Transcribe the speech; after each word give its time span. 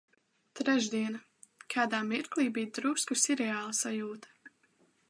Trešdiena. 0.59 1.21
Kādā 1.75 2.01
mirklī 2.09 2.47
bija 2.57 2.73
drusku 2.79 3.21
sirreāla 3.27 3.79
sajūta. 3.83 4.35